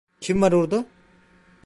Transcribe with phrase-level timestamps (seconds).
[0.21, 0.85] Kim var orada?